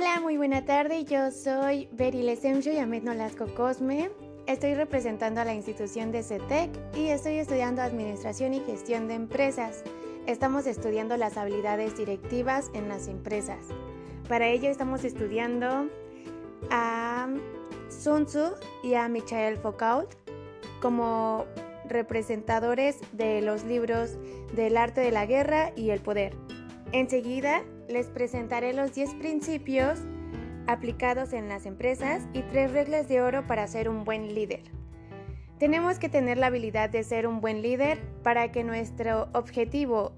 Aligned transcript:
Hola, 0.00 0.20
muy 0.20 0.36
buena 0.36 0.64
tarde. 0.64 1.04
Yo 1.04 1.32
soy 1.32 1.88
Beri 1.90 2.22
Lesemcho 2.22 2.70
Yamet 2.70 3.02
Nolasco 3.02 3.52
Cosme. 3.56 4.10
Estoy 4.46 4.74
representando 4.74 5.40
a 5.40 5.44
la 5.44 5.54
institución 5.54 6.12
de 6.12 6.22
CETEC 6.22 6.70
y 6.94 7.08
estoy 7.08 7.38
estudiando 7.38 7.82
Administración 7.82 8.54
y 8.54 8.60
Gestión 8.60 9.08
de 9.08 9.14
Empresas. 9.14 9.82
Estamos 10.28 10.68
estudiando 10.68 11.16
las 11.16 11.36
habilidades 11.36 11.96
directivas 11.96 12.70
en 12.74 12.88
las 12.88 13.08
empresas. 13.08 13.58
Para 14.28 14.46
ello 14.46 14.70
estamos 14.70 15.02
estudiando 15.02 15.88
a 16.70 17.28
Sun 17.88 18.26
Tzu 18.26 18.52
y 18.84 18.94
a 18.94 19.08
Michael 19.08 19.58
Foucault 19.58 20.14
como 20.80 21.44
representadores 21.88 23.00
de 23.10 23.42
los 23.42 23.64
libros 23.64 24.16
del 24.54 24.76
arte 24.76 25.00
de 25.00 25.10
la 25.10 25.26
guerra 25.26 25.72
y 25.74 25.90
el 25.90 25.98
poder. 25.98 26.36
Enseguida 26.92 27.64
les 27.88 28.06
presentaré 28.08 28.72
los 28.72 28.94
10 28.94 29.14
principios 29.14 29.98
aplicados 30.66 31.32
en 31.32 31.48
las 31.48 31.64
empresas 31.64 32.28
y 32.34 32.42
tres 32.42 32.70
reglas 32.72 33.08
de 33.08 33.22
oro 33.22 33.46
para 33.46 33.66
ser 33.66 33.88
un 33.88 34.04
buen 34.04 34.34
líder. 34.34 34.62
Tenemos 35.58 35.98
que 35.98 36.08
tener 36.08 36.38
la 36.38 36.48
habilidad 36.48 36.90
de 36.90 37.02
ser 37.02 37.26
un 37.26 37.40
buen 37.40 37.62
líder 37.62 37.98
para 38.22 38.52
que 38.52 38.62
nuestro 38.62 39.28
objetivo 39.32 40.12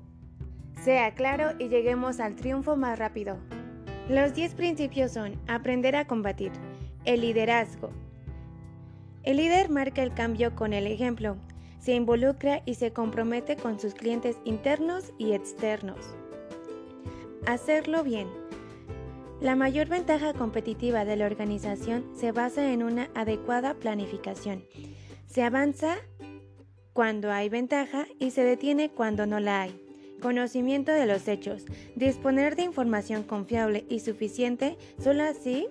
sea 0.82 1.14
claro 1.14 1.52
y 1.58 1.68
lleguemos 1.68 2.20
al 2.20 2.34
triunfo 2.34 2.76
más 2.76 2.98
rápido. 2.98 3.38
Los 4.08 4.34
10 4.34 4.54
principios 4.54 5.12
son 5.12 5.40
aprender 5.46 5.94
a 5.94 6.06
combatir, 6.06 6.52
el 7.04 7.20
liderazgo. 7.20 7.90
El 9.22 9.36
líder 9.36 9.70
marca 9.70 10.02
el 10.02 10.12
cambio 10.12 10.54
con 10.56 10.72
el 10.72 10.86
ejemplo, 10.86 11.36
se 11.78 11.94
involucra 11.94 12.62
y 12.66 12.74
se 12.74 12.92
compromete 12.92 13.56
con 13.56 13.78
sus 13.78 13.94
clientes 13.94 14.36
internos 14.44 15.12
y 15.16 15.32
externos. 15.32 16.16
Hacerlo 17.46 18.04
bien. 18.04 18.28
La 19.40 19.56
mayor 19.56 19.88
ventaja 19.88 20.34
competitiva 20.34 21.06
de 21.06 21.16
la 21.16 21.24
organización 21.24 22.04
se 22.14 22.32
basa 22.32 22.72
en 22.72 22.82
una 22.82 23.08
adecuada 23.14 23.74
planificación. 23.74 24.64
Se 25.26 25.42
avanza 25.42 25.96
cuando 26.92 27.32
hay 27.32 27.48
ventaja 27.48 28.06
y 28.18 28.32
se 28.32 28.44
detiene 28.44 28.90
cuando 28.90 29.24
no 29.24 29.40
la 29.40 29.62
hay. 29.62 29.80
Conocimiento 30.20 30.92
de 30.92 31.06
los 31.06 31.26
hechos. 31.28 31.64
Disponer 31.96 32.56
de 32.56 32.64
información 32.64 33.22
confiable 33.22 33.86
y 33.88 34.00
suficiente, 34.00 34.76
solo 35.02 35.22
así 35.22 35.66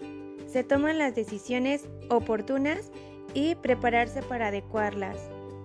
se 0.48 0.64
toman 0.64 0.98
las 0.98 1.14
decisiones 1.14 1.88
oportunas 2.10 2.92
y 3.36 3.54
prepararse 3.54 4.24
para 4.24 4.48
adecuarlas. 4.48 5.18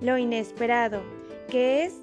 Lo 0.03 0.19
inesperado, 0.19 1.03
que 1.49 1.85
es 1.85 1.95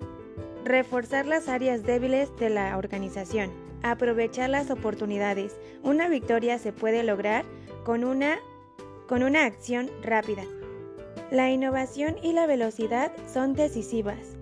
reforzar 0.65 1.27
las 1.27 1.47
áreas 1.47 1.83
débiles 1.83 2.35
de 2.37 2.49
la 2.49 2.75
organización 2.79 3.60
aprovechar 3.83 4.49
las 4.49 4.69
oportunidades. 4.71 5.57
Una 5.83 6.09
victoria 6.09 6.57
se 6.59 6.73
puede 6.73 7.03
lograr 7.03 7.45
con 7.83 8.03
una, 8.03 8.37
con 9.07 9.23
una 9.23 9.45
acción 9.45 9.89
rápida. 10.01 10.43
La 11.31 11.49
innovación 11.49 12.15
y 12.21 12.33
la 12.33 12.45
velocidad 12.45 13.11
son 13.31 13.53
decisivas. 13.53 14.37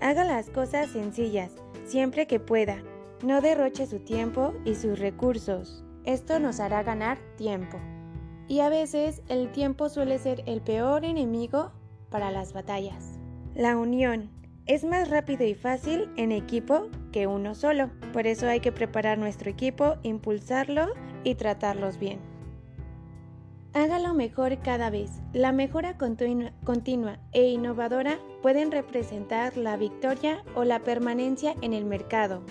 Haga 0.00 0.24
las 0.24 0.50
cosas 0.50 0.90
sencillas, 0.90 1.52
siempre 1.86 2.26
que 2.26 2.40
pueda. 2.40 2.82
No 3.22 3.40
derroche 3.40 3.86
su 3.86 4.00
tiempo 4.00 4.52
y 4.64 4.74
sus 4.74 4.98
recursos. 4.98 5.82
Esto 6.04 6.38
nos 6.38 6.60
hará 6.60 6.82
ganar 6.82 7.18
tiempo. 7.36 7.78
Y 8.46 8.60
a 8.60 8.68
veces 8.68 9.22
el 9.28 9.50
tiempo 9.52 9.88
suele 9.88 10.18
ser 10.18 10.42
el 10.46 10.60
peor 10.60 11.04
enemigo 11.06 11.72
para 12.10 12.30
las 12.30 12.52
batallas. 12.52 13.18
La 13.54 13.76
unión. 13.76 14.30
Es 14.66 14.82
más 14.82 15.10
rápido 15.10 15.44
y 15.44 15.54
fácil 15.54 16.08
en 16.16 16.32
equipo 16.32 16.88
que 17.12 17.26
uno 17.26 17.54
solo. 17.54 17.90
Por 18.14 18.26
eso 18.26 18.48
hay 18.48 18.60
que 18.60 18.72
preparar 18.72 19.18
nuestro 19.18 19.50
equipo, 19.50 19.96
impulsarlo 20.02 20.94
y 21.22 21.34
tratarlos 21.34 21.98
bien. 21.98 22.18
Hágalo 23.74 24.14
mejor 24.14 24.58
cada 24.62 24.88
vez. 24.88 25.10
La 25.34 25.52
mejora 25.52 25.98
continua, 25.98 27.18
e 27.32 27.48
innovadora 27.48 28.18
pueden 28.40 28.70
representar 28.70 29.54
la 29.58 29.76
victoria 29.76 30.42
o 30.54 30.64
la 30.64 30.78
permanencia 30.78 31.54
en 31.60 31.74
el 31.74 31.84
mercado. 31.84 32.42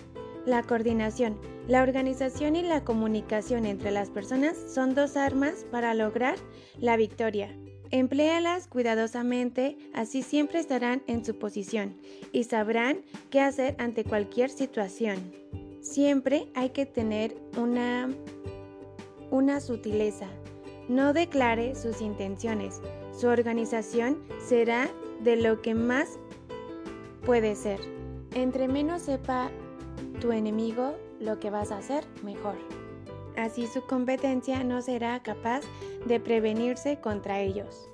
La 0.45 0.61
coordinación, 0.61 1.39
la 1.67 1.81
organización 1.81 2.55
y 2.55 2.61
la 2.61 2.83
comunicación 2.83 3.65
entre 3.65 3.89
las 3.89 4.11
personas 4.11 4.55
son 4.71 4.93
dos 4.93 5.17
armas 5.17 5.65
para 5.71 5.95
lograr 5.95 6.35
la 6.77 6.95
victoria. 6.95 7.55
Empléalas 7.93 8.65
cuidadosamente, 8.65 9.77
así 9.93 10.23
siempre 10.23 10.59
estarán 10.59 11.03
en 11.05 11.23
su 11.23 11.37
posición 11.37 11.95
y 12.31 12.45
sabrán 12.45 13.03
qué 13.29 13.39
hacer 13.39 13.75
ante 13.77 14.03
cualquier 14.03 14.49
situación. 14.49 15.31
Siempre 15.79 16.47
hay 16.55 16.71
que 16.71 16.87
tener 16.87 17.37
una, 17.55 18.09
una 19.29 19.59
sutileza. 19.59 20.25
No 20.89 21.13
declare 21.13 21.75
sus 21.75 22.01
intenciones. 22.01 22.81
Su 23.15 23.27
organización 23.27 24.23
será 24.43 24.89
de 25.21 25.35
lo 25.35 25.61
que 25.61 25.75
más 25.75 26.17
puede 27.23 27.55
ser. 27.55 27.79
Entre 28.33 28.67
menos 28.67 29.03
sepa 29.03 29.51
tu 30.19 30.31
enemigo 30.31 30.95
lo 31.19 31.39
que 31.39 31.51
vas 31.51 31.71
a 31.71 31.77
hacer, 31.77 32.03
mejor. 32.23 32.55
Así 33.43 33.67
su 33.67 33.81
competencia 33.81 34.63
no 34.63 34.81
será 34.81 35.21
capaz 35.21 35.63
de 36.05 36.17
prevenirse 36.21 37.01
contra 37.01 37.41
ellos. 37.41 37.89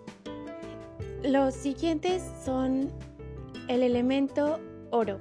Los 1.24 1.56
siguientes 1.56 2.24
son 2.46 2.92
el 3.68 3.82
elemento 3.82 4.60
oro, 4.92 5.20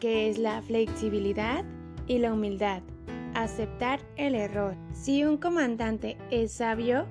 que 0.00 0.30
es 0.30 0.38
la 0.38 0.62
flexibilidad 0.62 1.66
y 2.06 2.18
la 2.18 2.32
humildad. 2.32 2.80
Aceptar 3.34 4.00
el 4.16 4.36
error. 4.36 4.74
Si 4.90 5.22
un 5.22 5.36
comandante 5.36 6.16
es 6.30 6.52
sabio, 6.52 7.04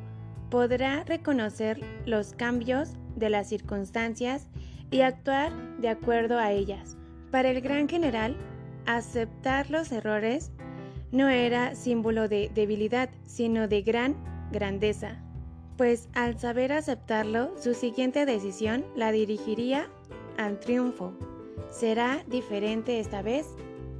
podrá 0.50 1.04
reconocer 1.04 1.80
los 2.08 2.34
cambios 2.34 2.94
de 3.16 3.30
las 3.30 3.50
circunstancias 3.50 4.48
y 4.90 5.02
actuar 5.02 5.52
de 5.78 5.90
acuerdo 5.90 6.40
a 6.40 6.52
ellas. 6.52 6.98
Para 7.30 7.52
el 7.52 7.62
gran 7.62 7.88
general, 7.88 8.36
aceptar 8.88 9.70
los 9.70 9.92
errores 9.92 10.52
no 11.12 11.30
era 11.30 11.76
símbolo 11.76 12.28
de 12.28 12.50
debilidad, 12.54 13.10
sino 13.26 13.68
de 13.68 13.82
gran 13.82 14.16
grandeza, 14.52 15.18
pues 15.78 16.10
al 16.14 16.40
saber 16.40 16.72
aceptarlo, 16.72 17.52
su 17.60 17.74
siguiente 17.74 18.26
decisión 18.26 18.86
la 18.96 19.12
dirigiría 19.12 19.90
al 20.38 20.60
triunfo. 20.60 21.14
Será 21.70 22.24
diferente 22.28 23.00
esta 23.00 23.22
vez 23.22 23.48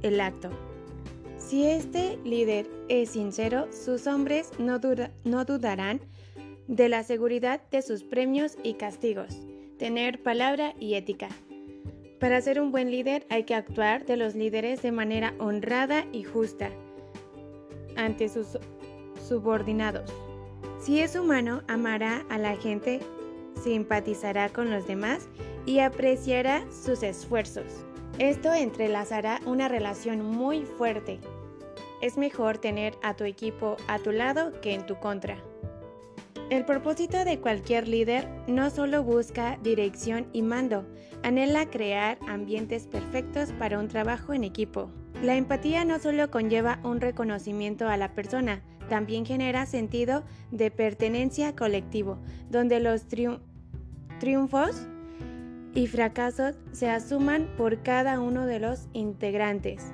el 0.02 0.20
acto. 0.20 0.50
Si 1.38 1.66
este 1.66 2.18
líder 2.24 2.68
es 2.88 3.10
sincero, 3.10 3.66
sus 3.72 4.06
hombres 4.06 4.50
no, 4.58 4.80
no 5.24 5.44
dudarán 5.44 6.00
de 6.68 6.88
la 6.88 7.02
seguridad 7.02 7.60
de 7.70 7.82
sus 7.82 8.04
premios 8.04 8.56
y 8.62 8.74
castigos, 8.74 9.36
tener 9.78 10.22
palabra 10.22 10.74
y 10.78 10.94
ética. 10.94 11.28
Para 12.20 12.40
ser 12.40 12.60
un 12.60 12.70
buen 12.70 12.90
líder 12.90 13.26
hay 13.28 13.42
que 13.42 13.56
actuar 13.56 14.06
de 14.06 14.16
los 14.16 14.36
líderes 14.36 14.80
de 14.82 14.92
manera 14.92 15.34
honrada 15.40 16.06
y 16.12 16.22
justa 16.22 16.70
ante 17.96 18.28
sus 18.28 18.58
subordinados. 19.26 20.12
Si 20.80 21.00
es 21.00 21.14
humano, 21.14 21.62
amará 21.68 22.24
a 22.28 22.38
la 22.38 22.56
gente, 22.56 23.00
simpatizará 23.62 24.48
con 24.48 24.70
los 24.70 24.86
demás 24.86 25.28
y 25.64 25.78
apreciará 25.78 26.64
sus 26.70 27.02
esfuerzos. 27.02 27.66
Esto 28.18 28.52
entrelazará 28.52 29.40
una 29.46 29.68
relación 29.68 30.24
muy 30.24 30.64
fuerte. 30.64 31.20
Es 32.00 32.18
mejor 32.18 32.58
tener 32.58 32.94
a 33.02 33.14
tu 33.14 33.24
equipo 33.24 33.76
a 33.86 33.98
tu 33.98 34.10
lado 34.10 34.60
que 34.60 34.74
en 34.74 34.84
tu 34.86 34.96
contra. 34.96 35.38
El 36.50 36.66
propósito 36.66 37.24
de 37.24 37.38
cualquier 37.38 37.88
líder 37.88 38.28
no 38.46 38.68
solo 38.68 39.02
busca 39.02 39.58
dirección 39.62 40.26
y 40.32 40.42
mando, 40.42 40.84
anhela 41.22 41.70
crear 41.70 42.18
ambientes 42.28 42.86
perfectos 42.86 43.52
para 43.52 43.78
un 43.78 43.88
trabajo 43.88 44.34
en 44.34 44.44
equipo. 44.44 44.90
La 45.22 45.36
empatía 45.36 45.84
no 45.84 46.00
solo 46.00 46.32
conlleva 46.32 46.80
un 46.82 47.00
reconocimiento 47.00 47.88
a 47.88 47.96
la 47.96 48.12
persona, 48.12 48.60
también 48.88 49.24
genera 49.24 49.66
sentido 49.66 50.24
de 50.50 50.72
pertenencia 50.72 51.54
colectivo, 51.54 52.18
donde 52.50 52.80
los 52.80 53.06
triunfos 53.06 54.88
y 55.74 55.86
fracasos 55.86 56.56
se 56.72 56.90
asuman 56.90 57.48
por 57.56 57.82
cada 57.84 58.20
uno 58.20 58.46
de 58.46 58.58
los 58.58 58.88
integrantes. 58.94 59.92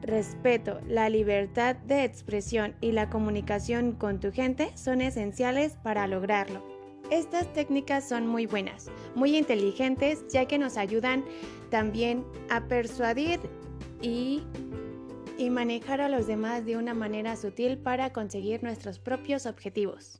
Respeto, 0.00 0.80
la 0.88 1.10
libertad 1.10 1.76
de 1.76 2.04
expresión 2.04 2.74
y 2.80 2.92
la 2.92 3.10
comunicación 3.10 3.92
con 3.92 4.18
tu 4.18 4.32
gente 4.32 4.70
son 4.76 5.02
esenciales 5.02 5.74
para 5.82 6.06
lograrlo. 6.06 6.69
Estas 7.10 7.52
técnicas 7.52 8.08
son 8.08 8.28
muy 8.28 8.46
buenas, 8.46 8.88
muy 9.16 9.36
inteligentes, 9.36 10.24
ya 10.28 10.46
que 10.46 10.58
nos 10.58 10.76
ayudan 10.76 11.24
también 11.68 12.24
a 12.48 12.66
persuadir 12.68 13.40
y, 14.00 14.42
manejar 15.50 16.02
a 16.02 16.08
los 16.10 16.26
demás 16.26 16.66
de 16.66 16.76
una 16.76 16.92
manera 16.92 17.34
sutil 17.34 17.78
para 17.78 18.12
conseguir 18.12 18.62
nuestros 18.62 18.98
propios 18.98 19.46
objetivos. 19.46 20.18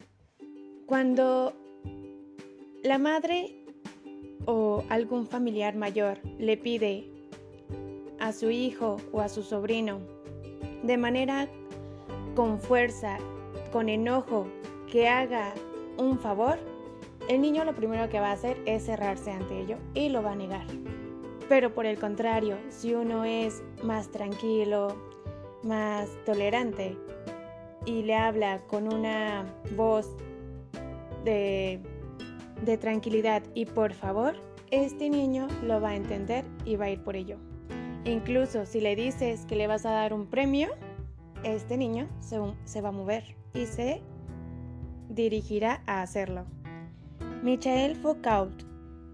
Cuando 0.87 1.53
la 2.83 2.99
madre 2.99 3.65
o 4.47 4.83
algún 4.89 5.27
familiar 5.27 5.77
mayor 5.77 6.19
le 6.39 6.57
pide 6.57 7.07
a 8.19 8.33
su 8.33 8.51
hijo 8.51 8.97
o 9.13 9.21
a 9.21 9.29
su 9.29 9.43
sobrino 9.43 10.01
de 10.83 10.97
manera 10.97 11.49
con 12.35 12.59
fuerza, 12.59 13.19
con 13.71 13.91
enojo, 13.91 14.47
que 14.91 15.07
haga 15.07 15.53
un 15.99 16.19
favor, 16.19 16.59
el 17.31 17.41
niño 17.41 17.65
lo 17.65 17.77
primero 17.77 18.09
que 18.09 18.19
va 18.19 18.31
a 18.31 18.33
hacer 18.33 18.61
es 18.67 18.87
cerrarse 18.87 19.31
ante 19.31 19.61
ello 19.61 19.77
y 19.95 20.09
lo 20.09 20.21
va 20.21 20.33
a 20.33 20.35
negar. 20.35 20.67
Pero 21.49 21.73
por 21.73 21.87
el 21.87 21.97
contrario, 21.97 22.57
si 22.71 22.93
uno 22.93 23.25
es 23.25 23.63
más 23.85 24.11
tranquilo, 24.11 24.97
más 25.63 26.09
tolerante 26.27 26.99
y 27.87 28.03
le 28.03 28.17
habla 28.17 28.59
con 28.67 28.93
una 28.93 29.45
voz 29.77 30.09
de, 31.25 31.81
tranquilidad 32.81 33.45
y 33.55 33.65
por 33.65 33.93
favor, 33.93 34.35
este 34.73 35.09
niño 35.09 35.47
lo 35.63 35.81
va 35.81 35.91
a 35.91 35.97
entender 35.97 36.45
y 36.65 36.75
va 36.75 36.87
a 36.87 36.91
ir 36.91 37.01
por 37.05 37.15
ello. 37.15 37.37
Incluso 38.05 38.67
si 38.67 38.81
le 38.81 38.97
dices 38.97 39.45
que 39.45 39.55
le 39.55 39.69
vas 39.69 39.87
a 39.87 39.93
dar 39.93 40.13
un 40.13 40.27
premio, 40.27 40.71
este 41.45 41.77
niño 41.77 42.09
se, 42.19 42.41
se 42.65 42.81
va 42.81 42.89
a 42.89 42.93
mover 42.93 43.37
y 43.55 43.67
se 43.67 44.03
dirigirá 45.09 45.85
a 45.87 46.03
hacerlo. 46.03 46.45
Michael 47.43 47.97
Foucault. 47.97 48.53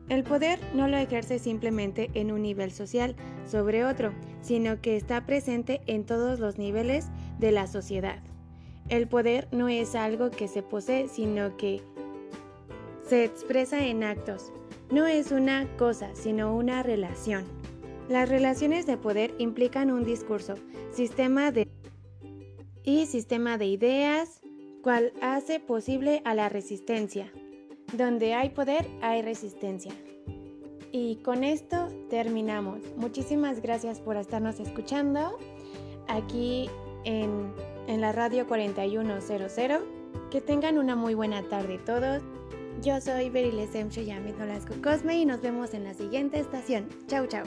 El 0.09 0.25
poder 0.25 0.59
no 0.75 0.89
lo 0.89 0.97
ejerce 0.97 1.39
simplemente 1.39 2.11
en 2.15 2.33
un 2.33 2.43
nivel 2.43 2.73
social 2.73 3.15
sobre 3.49 3.85
otro, 3.85 4.13
sino 4.41 4.81
que 4.81 4.97
está 4.97 5.27
presente 5.27 5.81
en 5.87 6.05
todos 6.05 6.39
los 6.41 6.59
niveles 6.59 7.07
de 7.39 7.53
la 7.53 7.67
sociedad. 7.67 8.23
El 8.89 9.09
poder 9.09 9.49
no 9.53 9.69
es 9.69 9.95
algo 9.95 10.31
que 10.31 10.49
se 10.49 10.63
posee, 10.63 11.09
sino 11.09 11.57
que 11.57 11.83
se 13.09 13.25
expresa 13.25 13.85
en 13.85 14.05
actos. 14.05 14.53
No 14.91 15.07
es 15.07 15.33
una 15.33 15.67
cosa, 15.77 16.11
sino 16.15 16.55
una 16.55 16.83
relación. 16.83 17.45
Las 18.09 18.29
relaciones 18.29 18.87
de 18.87 18.97
poder 18.97 19.35
implican 19.39 19.91
un 19.91 20.05
discurso, 20.05 20.55
sistema 20.93 21.51
de 21.51 21.69
y 22.85 23.07
sistema 23.07 23.59
de 23.59 23.67
ideas, 23.67 24.41
cual 24.83 25.13
hace 25.21 25.59
posible 25.59 26.23
a 26.25 26.35
la 26.35 26.49
resistencia. 26.49 27.33
Donde 27.93 28.35
hay 28.35 28.51
poder, 28.51 28.87
hay 29.01 29.23
resistencia. 29.23 29.93
Y 30.93 31.17
con 31.17 31.45
esto 31.45 31.89
terminamos. 32.09 32.81
Muchísimas 32.97 33.61
gracias 33.61 34.01
por 34.01 34.17
estarnos 34.17 34.61
escuchando 34.61 35.39
aquí 36.09 36.71
en, 37.05 37.53
en 37.87 38.01
la 38.01 38.13
radio 38.13 38.47
4100. 38.47 39.97
Que 40.31 40.41
tengan 40.41 40.79
una 40.79 40.97
muy 40.97 41.15
buena 41.15 41.43
tarde 41.49 41.79
todos. 41.79 42.23
Yo 42.83 43.01
soy 43.01 43.31
Berilesem 43.31 43.89
Shoyamit 43.89 44.37
Nolasco 44.37 44.75
Cosme 44.83 45.19
y 45.19 45.25
nos 45.25 45.41
vemos 45.41 45.73
en 45.75 45.85
la 45.85 45.95
siguiente 45.95 46.41
estación. 46.41 46.89
Chau, 47.07 47.27
chau. 47.27 47.45